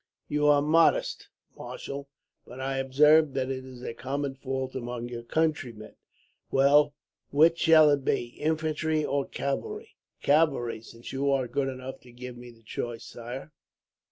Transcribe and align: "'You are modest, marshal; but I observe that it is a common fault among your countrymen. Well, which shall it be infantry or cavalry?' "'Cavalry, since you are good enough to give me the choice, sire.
"'You 0.27 0.47
are 0.47 0.63
modest, 0.63 1.29
marshal; 1.55 2.07
but 2.47 2.59
I 2.59 2.77
observe 2.79 3.35
that 3.35 3.51
it 3.51 3.63
is 3.63 3.83
a 3.83 3.93
common 3.93 4.33
fault 4.33 4.73
among 4.73 5.09
your 5.09 5.21
countrymen. 5.21 5.93
Well, 6.49 6.95
which 7.29 7.59
shall 7.59 7.91
it 7.91 8.03
be 8.03 8.29
infantry 8.39 9.05
or 9.05 9.27
cavalry?' 9.27 9.95
"'Cavalry, 10.23 10.81
since 10.81 11.13
you 11.13 11.29
are 11.29 11.47
good 11.47 11.67
enough 11.67 11.99
to 11.99 12.11
give 12.11 12.35
me 12.35 12.49
the 12.49 12.63
choice, 12.63 13.05
sire. 13.05 13.51